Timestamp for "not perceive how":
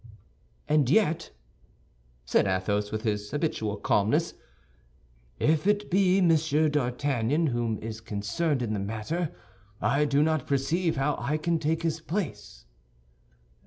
10.23-11.17